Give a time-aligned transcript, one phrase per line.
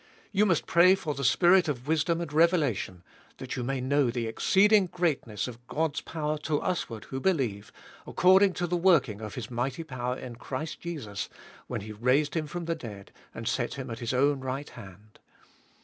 [0.31, 3.03] You must pray for the Spirit of wisdom and revelation,
[3.37, 7.71] that you may know the exceeding greatness of God's power to us ward who believe,
[8.07, 11.29] according to the working of His mighty power in Christ Jesus,
[11.67, 15.19] when He raised Him from the dead and set Him at His own right hand.